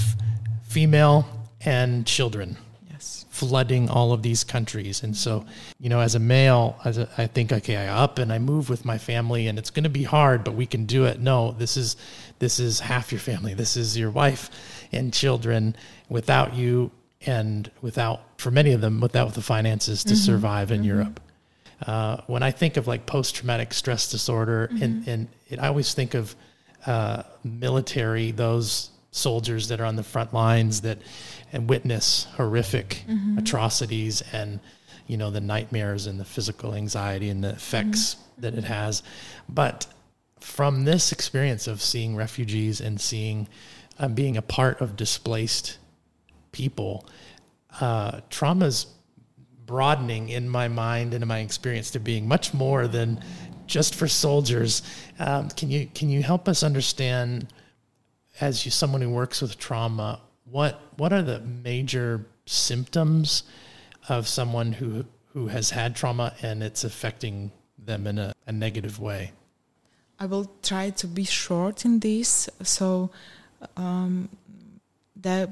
[0.67, 1.25] female
[1.61, 2.57] and children
[2.91, 3.25] yes.
[3.29, 5.03] flooding all of these countries.
[5.03, 5.45] And so,
[5.79, 8.69] you know, as a male, as a, I think, okay, I up and I move
[8.69, 11.21] with my family, and it's going to be hard, but we can do it.
[11.21, 11.95] No, this is
[12.39, 13.53] this is half your family.
[13.53, 14.49] This is your wife
[14.91, 15.75] and children.
[16.09, 16.91] Without you,
[17.25, 20.25] and without for many of them, without the finances to mm-hmm.
[20.25, 20.87] survive in mm-hmm.
[20.87, 21.19] Europe.
[21.85, 24.83] Uh, when I think of like post traumatic stress disorder, mm-hmm.
[24.83, 26.35] and, and it, I always think of
[26.85, 30.97] uh, military, those soldiers that are on the front lines that
[31.51, 33.37] and witness horrific mm-hmm.
[33.37, 34.59] atrocities and
[35.07, 38.41] you know the nightmares and the physical anxiety and the effects mm-hmm.
[38.41, 39.03] that it has.
[39.49, 39.85] But
[40.39, 43.47] from this experience of seeing refugees and seeing
[43.99, 45.77] um, being a part of displaced
[46.51, 47.05] people,
[47.79, 48.87] uh, traumas
[49.71, 53.23] broadening in my mind and in my experience to being much more than
[53.67, 54.83] just for soldiers.
[55.17, 57.47] Um, can you can you help us understand,
[58.41, 63.43] as you someone who works with trauma, what what are the major symptoms
[64.09, 68.99] of someone who who has had trauma and it's affecting them in a, a negative
[68.99, 69.31] way?
[70.19, 72.49] I will try to be short in this.
[72.61, 73.09] So
[73.77, 74.27] um,
[75.15, 75.47] there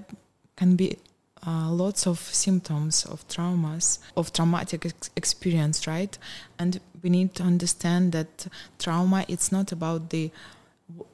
[0.57, 0.97] can be
[1.45, 6.17] uh, lots of symptoms of traumas, of traumatic ex- experience, right?
[6.57, 8.47] And we need to understand that
[8.77, 10.31] trauma it's not about the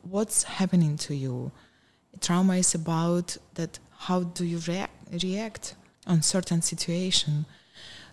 [0.04, 1.52] what's happening to you.
[2.22, 5.76] Trauma is about that how do you react, react
[6.08, 7.46] on certain situation.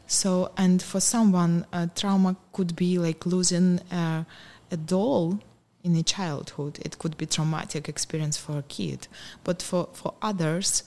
[0.06, 4.24] So, and for someone, uh, trauma could be like losing uh,
[4.70, 5.40] a doll
[5.82, 6.78] in a childhood.
[6.84, 9.08] It could be traumatic experience for a kid,
[9.44, 10.82] but for for others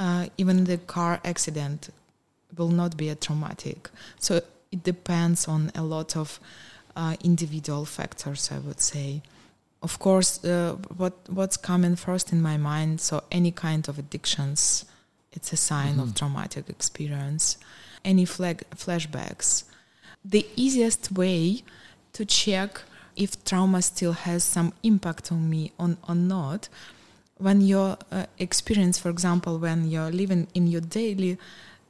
[0.00, 1.90] uh, even the car accident
[2.56, 3.90] will not be a traumatic.
[4.18, 4.40] So
[4.72, 6.40] it depends on a lot of
[6.96, 9.22] uh, individual factors, I would say.
[9.82, 13.00] Of course, uh, what what's coming first in my mind.
[13.00, 14.84] So any kind of addictions,
[15.32, 16.00] it's a sign mm-hmm.
[16.00, 17.58] of traumatic experience.
[18.04, 19.64] Any flag, flashbacks,
[20.24, 21.62] the easiest way
[22.14, 22.82] to check
[23.16, 26.68] if trauma still has some impact on me on or not
[27.40, 31.38] when your uh, experience for example when you're living in your daily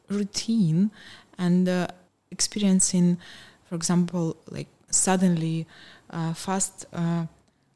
[0.09, 0.91] routine
[1.39, 1.87] and uh,
[2.31, 3.17] experiencing
[3.69, 5.67] for example like suddenly
[6.11, 7.25] uh, fast uh,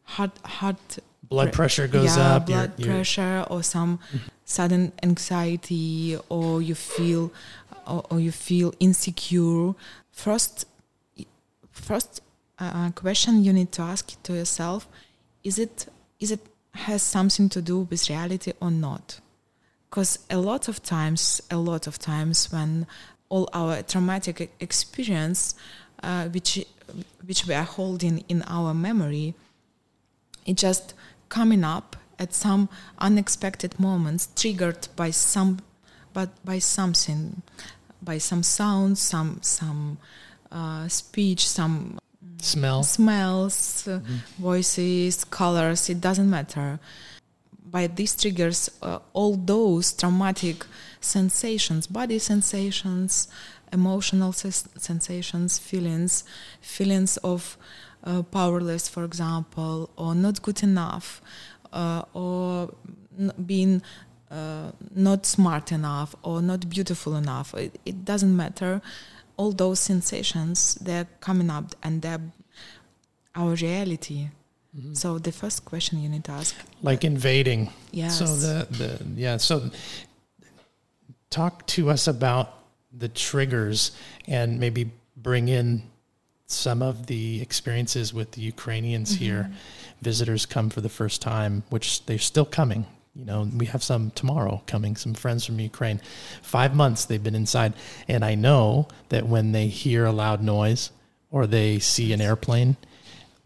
[0.05, 3.99] heart heart blood pressure goes yeah, up blood you're- you're- pressure or some
[4.45, 7.33] sudden anxiety or you feel
[7.87, 9.75] or, or you feel insecure.
[10.13, 10.67] First
[11.73, 12.21] first
[12.59, 14.87] uh, question you need to ask to yourself
[15.43, 15.87] is it
[16.21, 16.41] is it
[16.75, 19.21] has something to do with reality or not.
[19.89, 22.87] Because a lot of times a lot of times when
[23.29, 25.55] all our traumatic experience
[26.03, 26.65] uh, which
[27.25, 29.35] which we are holding in our memory
[30.45, 30.95] it just
[31.29, 35.59] coming up at some unexpected moments triggered by some
[36.13, 37.43] but by something
[38.03, 39.99] by some sound some some
[40.53, 41.99] uh, speech some
[42.45, 42.83] smell.
[42.83, 44.01] Smells uh,
[44.39, 46.79] voices colors it doesn't matter.
[47.71, 50.65] By these triggers uh, all those traumatic
[51.01, 53.29] sensations body sensations
[53.73, 56.25] emotional ses- sensations feelings
[56.61, 57.57] feelings of
[58.05, 61.21] uh, powerless for example or not good enough
[61.73, 62.73] uh, or
[63.19, 63.83] n- being
[64.31, 67.55] uh, not smart enough or not beautiful enough.
[67.55, 68.81] It, it doesn't matter
[69.37, 72.21] all those sensations they're coming up and they're
[73.35, 74.29] our reality
[74.77, 74.95] mm-hmm.
[74.95, 78.09] so the first question you need to ask like invading Yeah.
[78.09, 79.37] So the the yeah.
[79.37, 79.71] So
[81.31, 82.59] talk to us about
[82.93, 83.93] the triggers
[84.27, 85.85] and maybe bring in
[86.47, 89.25] some of the experiences with the Ukrainians mm-hmm.
[89.25, 89.51] here.
[90.03, 92.85] Visitors come for the first time, which they're still coming.
[93.15, 96.01] You know, we have some tomorrow coming, some friends from Ukraine.
[96.43, 97.75] Five months they've been inside.
[98.09, 100.91] And I know that when they hear a loud noise
[101.31, 102.77] or they see an airplane,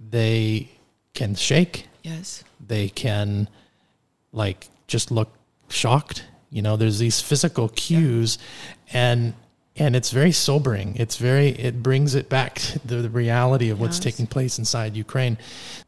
[0.00, 0.70] they
[1.14, 3.48] can shake yes they can
[4.30, 5.28] like just look
[5.68, 8.38] shocked you know there's these physical cues
[8.92, 9.34] and
[9.74, 13.80] and it's very sobering it's very it brings it back to the, the reality of
[13.80, 14.04] what's Yes.
[14.04, 15.36] taking place inside ukraine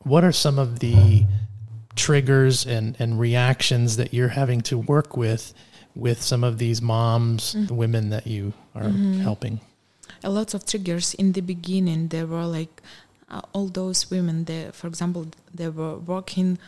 [0.03, 1.29] what are some of the um,
[1.97, 5.53] triggers and and reactions that you're having to work with
[5.95, 7.71] with some of these moms Mm.
[7.71, 9.21] women that you are Mm-hmm.
[9.23, 9.61] helping
[10.23, 12.81] a lot of triggers in the beginning there were like
[13.29, 16.59] uh, all those women they for example they were walking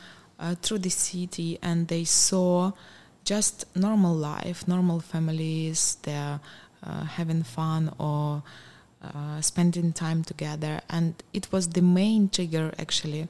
[0.41, 2.73] uh, through the city and they saw
[3.25, 6.41] just normal life normal families they're
[6.83, 8.43] uh, having fun or
[9.03, 13.29] uh, spending time together and it was the main trigger actually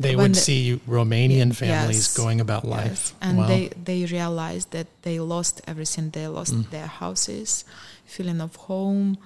[0.00, 2.16] they When would the- see romanian families yes.
[2.16, 3.46] going about Yes, life and Wow.
[3.48, 6.10] they they realized that they lost everything.
[6.10, 6.70] They lost Mm.
[6.70, 7.64] their houses,
[8.06, 9.18] feeling of home.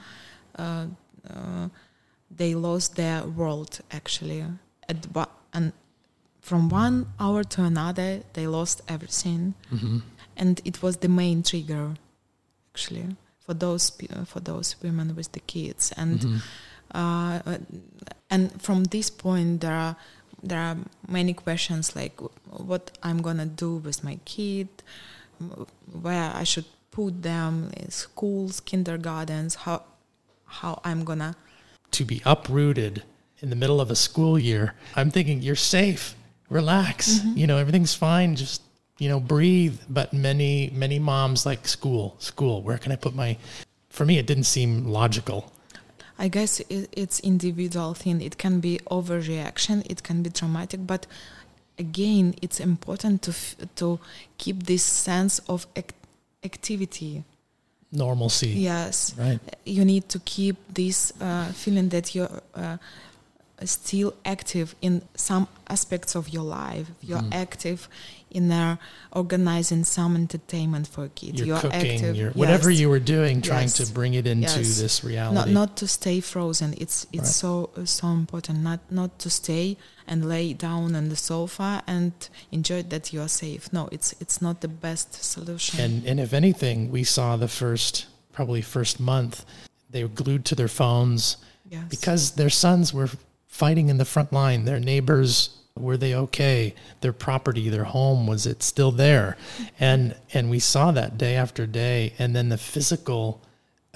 [0.58, 0.86] Uh,
[1.28, 1.68] uh,
[2.36, 4.44] they lost their world actually.
[4.88, 5.06] At
[5.52, 5.72] and
[6.40, 10.02] from one hour to another, they lost everything, Mhm.
[10.36, 11.94] and it was the main trigger,
[12.74, 13.92] actually, for those
[14.26, 15.92] for those women with the kids.
[15.96, 16.42] And Mhm.
[16.94, 17.58] uh,
[18.30, 19.96] and from this point there are
[20.42, 20.76] there are
[21.08, 24.68] many questions like what i'm gonna do with my kid
[26.00, 29.82] where i should put them in schools kindergartens how
[30.46, 31.34] how i'm gonna
[31.90, 33.02] to be uprooted
[33.42, 36.14] in the middle of a school year, I'm thinking you're safe,
[36.48, 37.36] relax, mm-hmm.
[37.36, 38.62] you know, everything's fine, just,
[38.98, 39.80] you know, breathe.
[39.90, 43.36] But many, many moms like school, school, where can I put my,
[43.90, 45.52] for me, it didn't seem logical.
[46.18, 51.06] I guess it, it's individual thing it can be overreaction it can be traumatic but
[51.78, 53.98] again it's important to f- to
[54.38, 55.94] keep this sense of act-
[56.44, 57.24] activity
[57.90, 58.48] Normalcy.
[58.48, 59.40] yes Right.
[59.64, 62.76] you need to keep this uh, feeling that you're uh,
[63.64, 66.86] still active in some aspects of your life.
[67.00, 67.34] You're Mhm.
[67.34, 67.88] active
[68.34, 68.76] in uh,
[69.12, 71.38] organizing some entertainment for kids.
[71.38, 72.80] You're, You're cooking, active, you're, whatever yes.
[72.80, 73.76] you were doing, trying Yes.
[73.80, 74.80] to bring it into Yes.
[74.80, 75.34] this reality.
[75.34, 76.74] Not, not to stay frozen.
[76.84, 77.42] It's it's Right.
[77.42, 78.56] so so important.
[78.62, 79.76] Not not to stay
[80.06, 82.12] and lay down on the sofa and
[82.50, 83.62] enjoy that you are safe.
[83.72, 85.80] No, it's it's not the best solution.
[85.84, 89.44] And and if anything, we saw the first probably first month,
[89.90, 91.36] they were glued to their phones
[91.88, 93.08] because their sons were
[93.46, 94.64] fighting in the front line.
[94.64, 96.74] Their neighbors were they okay?
[97.00, 99.36] Their property, their home was it still there?
[99.80, 103.40] And and we saw that day after day, and then the physical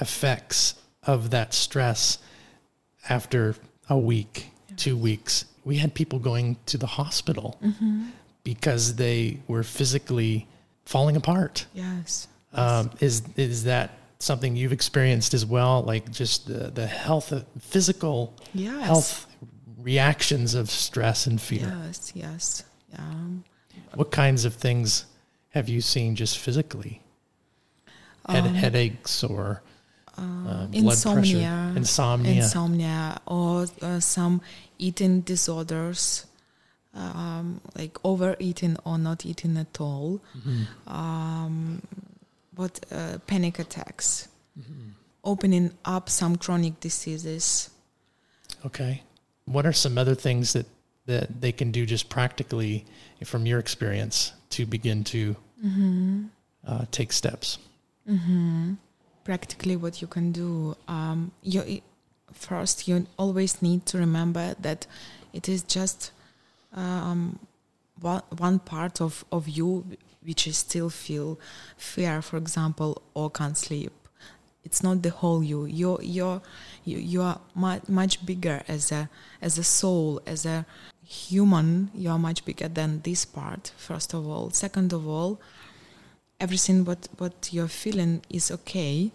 [0.01, 2.19] effects of that stress
[3.09, 3.55] after
[3.89, 5.45] a week, two weeks.
[5.65, 8.11] We had people going to the hospital Mhm.
[8.45, 10.47] because they were physically
[10.85, 11.67] falling apart.
[11.75, 12.29] yes.
[12.53, 15.83] Um, is is that something you've experienced as well?
[15.83, 18.83] Like just the, the health, physical yes.
[18.87, 19.27] health
[19.87, 21.69] reactions of stress and fear?
[21.87, 22.65] Yes, yes.
[22.93, 23.15] Yeah.
[23.95, 25.07] What kinds of things
[25.51, 27.01] have you seen just physically?
[28.29, 29.63] Head, Um, headaches or
[30.19, 32.43] uh, blood insomnia, pressure, insomnia.
[32.43, 34.41] insomnia, or uh, some
[34.79, 36.27] eating disorders,
[36.95, 40.21] um, like overeating or not eating at all.
[40.37, 40.67] Mhm.
[40.91, 41.83] Um,
[42.57, 44.29] what uh, panic attacks,
[44.59, 44.95] Mhm.
[45.23, 47.71] opening up some chronic diseases.
[48.65, 49.03] Okay.
[49.47, 50.67] What are some other things that,
[51.07, 52.85] that they can do just practically
[53.25, 56.25] from your experience to begin to Mm-hmm.
[56.67, 57.59] uh, take steps?
[58.09, 58.75] Mm-hmm.
[59.25, 61.81] Practically, what you can do, um, you
[62.33, 64.87] first you always need to remember that
[65.33, 66.13] it is just
[66.75, 67.39] um,
[68.01, 69.85] one, one part of, of you
[70.23, 71.39] which is still feel
[71.77, 73.93] fear, for example, or can't sleep.
[74.67, 75.65] It's not the whole you.
[75.67, 76.43] You're you're
[76.85, 79.09] you, you are much much bigger as a
[79.41, 80.67] as a soul, as a
[81.05, 81.91] human.
[81.95, 83.73] You are much bigger than this part.
[83.77, 85.41] First of all, second of all,
[86.41, 89.13] everything what what you're feeling is okay.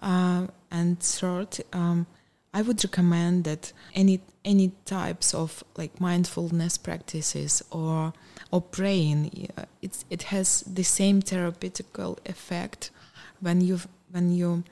[0.00, 2.06] Uh, and third, um,
[2.54, 8.12] I would recommend that any any types of like mindfulness practices or
[8.52, 12.92] or praying, uh, it's it has the same therapeutical effect
[13.40, 13.80] when you
[14.12, 14.62] when you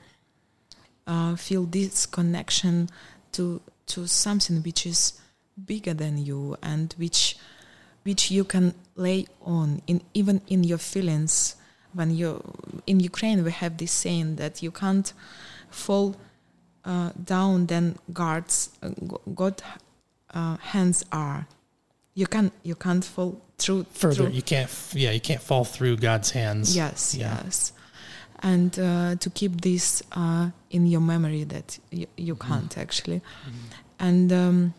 [1.07, 2.89] uh, feel this connection
[3.33, 5.19] to to something which is
[5.65, 7.37] bigger than you and which
[8.03, 11.55] which you can lay on in even in your feelings
[11.93, 12.41] when you
[12.87, 15.13] in ukraine we have this saying that you can't
[15.69, 16.15] fall
[16.85, 18.89] uh, down then guards uh,
[19.35, 19.61] god
[20.33, 21.47] uh, hands are
[22.13, 24.65] you can you can't fall through Further, through- you can't.
[24.69, 26.75] f- Yeah, you can't fall through God's hands.
[26.75, 27.37] yes Yeah.
[27.45, 27.73] yes
[28.43, 32.47] and uh, to keep this uh, in your memory that you, you Mhm.
[32.47, 33.73] can't actually Mhm.
[33.99, 34.73] and um,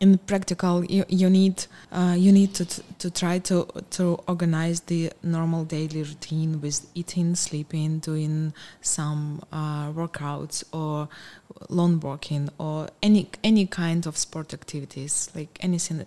[0.00, 2.64] in practical you, you need uh, you need to
[2.98, 9.92] to try to to organize the normal daily routine with eating sleeping doing some uh,
[9.92, 11.08] workouts or
[11.68, 16.06] lawn walking or any any kind of sport activities like anything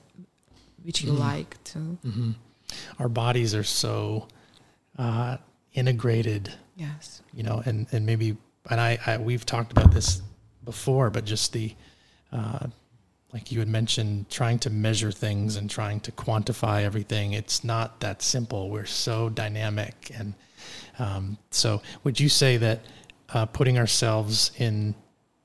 [0.83, 1.19] which you Mhm.
[1.19, 2.31] like to hmm
[2.99, 4.27] Our bodies are so
[4.97, 5.37] uh,
[5.74, 8.38] integrated, yes you know, and and maybe
[8.69, 10.21] and I, I we've talked about this
[10.63, 11.74] before, but just the
[12.32, 12.67] uh,
[13.34, 17.34] like you had mentioned, trying to measure things and trying to quantify everything.
[17.34, 18.69] It's not that simple.
[18.69, 20.36] We're so dynamic, and
[20.99, 22.82] um, so would you say that
[23.34, 24.95] uh, putting ourselves in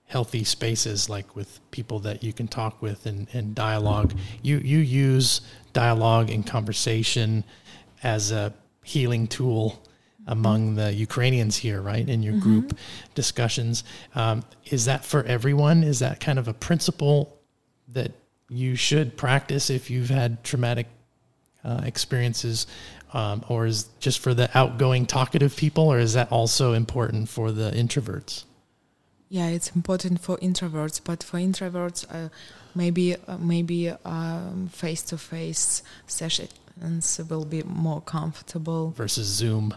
[0.07, 4.13] healthy spaces, like with people that you can talk with and, and dialogue,
[4.43, 5.41] you you use
[5.73, 7.45] dialogue and conversation
[8.03, 8.53] as a
[8.85, 9.83] healing tool
[10.29, 12.09] among the Ukrainians here, right?
[12.09, 12.79] In your group
[13.15, 13.83] discussions,
[14.15, 15.83] um, is that for everyone?
[15.83, 17.37] Is that kind of a principle
[17.89, 18.13] that
[18.49, 20.87] you should practice if you've had traumatic
[21.65, 22.67] uh, experiences,
[23.13, 27.51] um, or is just for the outgoing, talkative people, or is that also important for
[27.51, 28.45] the introverts?
[29.31, 32.29] yeah it's important for introverts but for introverts uh,
[32.75, 33.93] maybe uh, maybe
[34.71, 39.75] face to face sessions will be more comfortable Versus Zoom,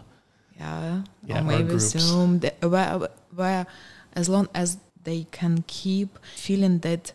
[0.62, 1.78] yeah, Yeah, or maybe.
[1.78, 3.66] Zoom, the- where, where
[4.14, 7.12] as long as they can keep feeling that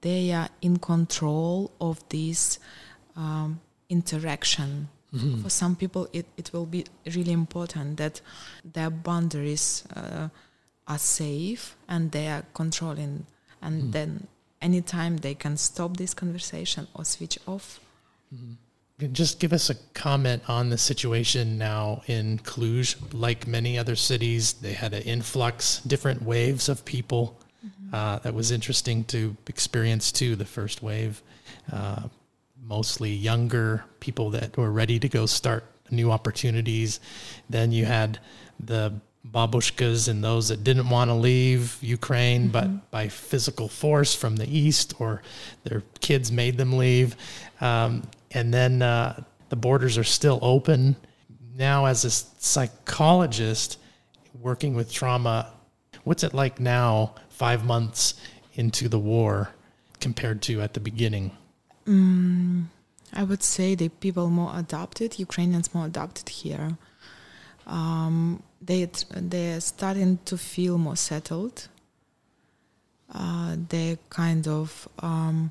[0.00, 2.58] they are in control of this
[3.16, 4.88] um, interaction.
[5.14, 5.42] Mhm.
[5.42, 6.84] For some people, it, it will be
[7.16, 8.20] really important that
[8.74, 10.28] their boundaries uh,
[10.86, 13.26] are safe and they are controlling,
[13.60, 13.92] and Mm.
[13.92, 14.26] then
[14.60, 17.78] anytime they can stop this conversation or switch off.
[19.10, 22.96] Just give us a comment on the situation now in Cluj.
[23.12, 27.38] Like many other cities, they had an influx, different waves of people.
[27.92, 30.34] Uh, that was interesting to experience too.
[30.34, 31.22] The first wave,
[31.70, 32.08] uh,
[32.62, 37.00] mostly younger people that were ready to go start new opportunities.
[37.50, 38.18] Then you had
[38.58, 38.94] the
[39.30, 44.48] babushkas and those that didn't want to leave Ukraine, but by physical force from the
[44.48, 45.22] east, or
[45.64, 47.14] their kids made them leave.
[47.60, 48.02] Um,
[48.34, 50.96] and then uh, the borders are still open.
[51.56, 53.78] Now, as a psychologist
[54.40, 55.52] working with trauma,
[56.04, 58.14] what's it like now, five months
[58.54, 59.50] into the war,
[60.00, 61.30] compared to at the beginning?
[61.86, 62.66] Mm,
[63.12, 66.76] I would say the people more adopted, Ukrainians more adopted here.
[67.66, 71.68] Um, they they're starting to feel more settled.
[73.12, 75.50] Uh, they kind of um,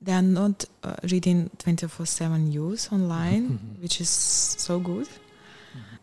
[0.00, 5.08] they are not uh, reading twenty four seven news online, which is so good.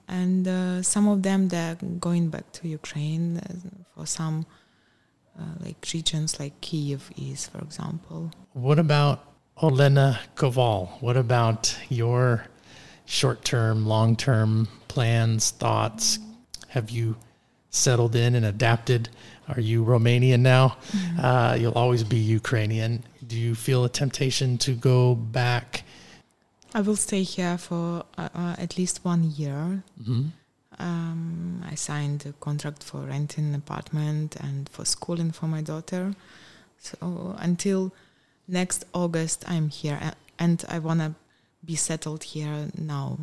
[0.08, 3.54] and uh, some of them they're going back to Ukraine uh,
[3.96, 4.46] for some
[5.40, 8.32] uh, like regions like Kiev is, for example.
[8.54, 9.26] What about
[9.58, 10.90] Olena Koval?
[11.02, 12.46] What about your
[13.06, 16.20] short-term, long-term plans, thoughts?
[16.70, 17.16] Have you
[17.74, 19.10] settled in and adapted?
[19.50, 20.78] Are you Romanian now?
[20.92, 21.20] Mm-hmm.
[21.20, 23.04] Uh, you'll always be Ukrainian.
[23.28, 25.84] Do you feel a temptation to go back?
[26.74, 29.84] I will stay here for uh, uh, at least one year.
[30.02, 30.24] Mm-hmm.
[30.80, 36.16] Um, I signed a contract for renting an apartment and for schooling for my daughter.
[36.80, 37.94] So until
[38.48, 40.00] next August, I'm here,
[40.40, 41.16] and I wanna
[41.64, 43.20] be settled here now.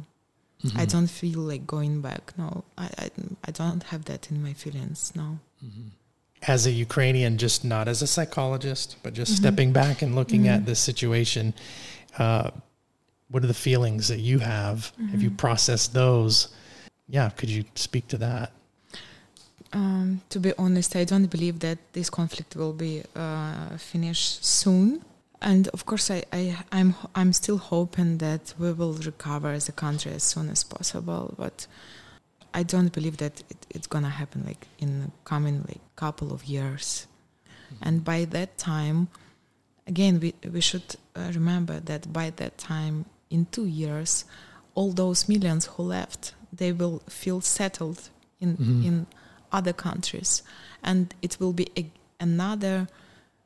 [0.65, 0.79] Mm-hmm.
[0.79, 2.33] I don't feel like going back.
[2.37, 3.11] No, I, I,
[3.47, 5.13] I don't have that in my feelings.
[5.17, 5.39] No.
[6.47, 9.37] As a Ukrainian, just not as a psychologist, but just Mhm.
[9.37, 10.67] stepping back and looking at Mhm.
[10.67, 11.55] this situation,
[12.19, 12.51] uh,
[13.31, 14.93] what are the feelings that you have?
[15.13, 15.37] Have you Mhm.
[15.39, 16.49] processed those?
[17.09, 18.53] Yeah, could you speak to that?
[19.73, 25.03] Um, to be honest, I don't believe that this conflict will be uh, finished soon.
[25.43, 29.72] And of course, I, I, I'm, I'm still hoping that we will recover as a
[29.72, 31.34] country as soon as possible.
[31.38, 31.66] But
[32.53, 36.45] I don't believe that it, it's gonna happen like in the coming like couple of
[36.45, 37.07] years.
[37.80, 39.09] And by that time,
[39.86, 44.24] again, we we should uh, remember that by that time, in two years,
[44.74, 48.11] all those millions who left, they will feel settled
[48.41, 48.84] in Mhm.
[48.84, 49.07] in
[49.53, 50.43] other countries,
[50.82, 51.86] and it will be a,
[52.18, 52.88] another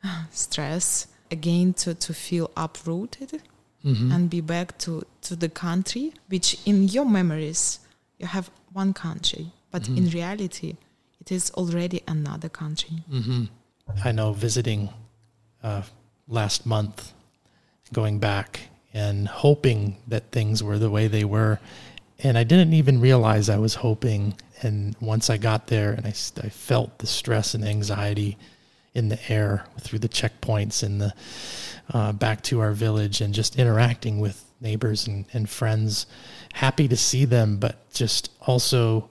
[0.30, 3.43] stress again to to feel uprooted
[3.85, 4.12] Mm-hmm.
[4.12, 7.81] and be back to to the country which in your memories
[8.18, 9.97] you have one country, but Mhm.
[9.99, 10.77] in reality,
[11.20, 13.03] it is already another country.
[13.11, 13.45] hmm
[14.03, 14.89] I know visiting
[15.62, 15.83] uh,
[16.27, 17.12] last month,
[17.93, 18.61] going back
[18.95, 21.59] and hoping that things were the way they were.
[22.22, 24.35] And I didn't even realize I was hoping.
[24.62, 26.14] And once I got there and I,
[26.47, 28.37] I felt the stress and anxiety
[28.95, 31.12] in the air through the checkpoints and the
[31.92, 36.07] uh, back to our village and just interacting with neighbors and, and friends,
[36.55, 39.09] happy to see them, but just also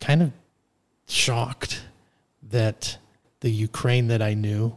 [0.00, 0.32] kind of
[1.08, 1.82] shocked
[2.50, 2.98] that
[3.40, 4.76] the Ukraine that I knew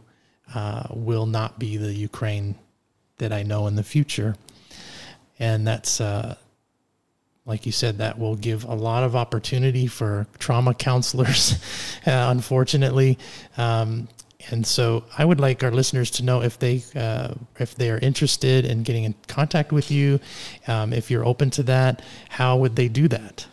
[0.54, 2.54] uh, will not be the Ukraine
[3.18, 4.36] that I know in the future.
[5.38, 6.36] And that's, uh,
[7.44, 11.54] like you said, that will give a lot of opportunity for trauma counselors,
[12.06, 13.18] uh, unfortunately.
[13.56, 14.08] Um,
[14.50, 17.98] and so I would like our listeners to know if they uh, if they are
[17.98, 20.20] interested in getting in contact with you,
[20.66, 23.46] um, if you're open to that, how would they do that?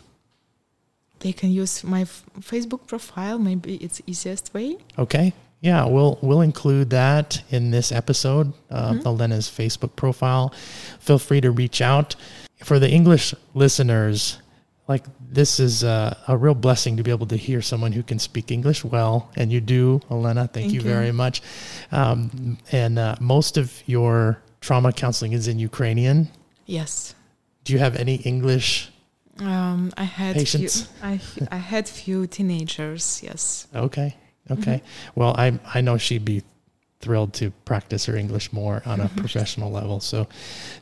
[1.20, 3.38] They can use my f- Facebook profile.
[3.38, 4.76] Maybe it's easiest way.
[4.98, 5.32] Okay.
[5.60, 9.04] Yeah, we'll we'll include that in this episode, uh, Mhm.
[9.06, 10.52] Elena's Facebook profile.
[10.98, 12.16] Feel free to reach out.
[12.64, 14.38] For the English listeners,
[14.88, 18.18] like this is a, a real blessing to be able to hear someone who can
[18.18, 20.42] speak English well, and you do, Elena.
[20.42, 20.86] Thank, Thank you, you.
[20.86, 21.42] very much.
[21.92, 26.28] Um, and uh, most of your trauma counseling is in Ukrainian.
[26.66, 27.14] Yes.
[27.64, 28.90] Do you have any English?
[29.38, 30.82] Um, I had Patients.
[30.82, 31.20] Few, I
[31.50, 33.20] I had few teenagers.
[33.22, 33.68] Yes.
[33.74, 34.16] Okay.
[34.50, 34.82] Okay.
[35.14, 36.42] Well, I I know she'd be
[37.00, 40.00] thrilled to practice her English more on a professional level.
[40.00, 40.28] So,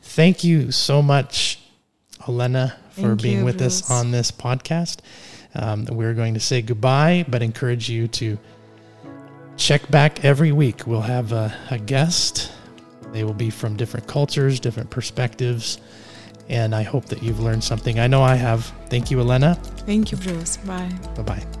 [0.03, 1.59] thank you so much,
[2.27, 4.97] Elena, for Thank being you, with us on this podcast.
[5.53, 8.37] Um, we're going to say goodbye, but encourage you to
[9.57, 10.87] check back every week.
[10.87, 12.51] We'll have a, a guest.
[13.11, 15.79] They will be from different cultures, different perspectives.
[16.49, 17.99] And I hope that you've learned something.
[17.99, 18.65] I know I have.
[18.89, 19.55] Thank you, Elena.
[19.85, 20.57] Thank you, Bruce.
[20.57, 20.91] Bye.
[21.15, 21.60] Bye bye.